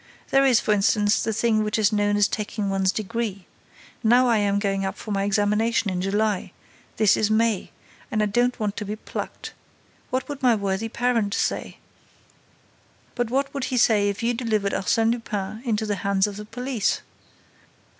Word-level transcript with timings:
There 0.31 0.43
is, 0.47 0.59
for 0.59 0.73
instance, 0.73 1.21
the 1.21 1.31
thing 1.31 1.63
which 1.63 1.77
is 1.77 1.93
known 1.93 2.17
as 2.17 2.27
taking 2.27 2.71
one's 2.71 2.91
degree. 2.91 3.45
Now 4.03 4.25
I 4.27 4.37
am 4.37 4.57
going 4.57 4.83
up 4.83 4.97
for 4.97 5.11
my 5.11 5.23
examination 5.25 5.91
in 5.91 6.01
July. 6.01 6.53
This 6.97 7.15
is 7.15 7.29
May. 7.29 7.69
And 8.09 8.23
I 8.23 8.25
don't 8.25 8.59
want 8.59 8.75
to 8.77 8.85
be 8.85 8.95
plucked. 8.95 9.53
What 10.09 10.27
would 10.27 10.41
my 10.41 10.55
worthy 10.55 10.89
parent 10.89 11.35
say?" 11.35 11.77
"But 13.13 13.29
what 13.29 13.53
would 13.53 13.65
he 13.65 13.77
say 13.77 14.09
if 14.09 14.23
you 14.23 14.33
delivered 14.33 14.71
Arsène 14.73 15.11
Lupin 15.11 15.61
into 15.65 15.85
the 15.85 15.97
hands 15.97 16.25
of 16.25 16.35
the 16.37 16.45
police?" 16.45 17.01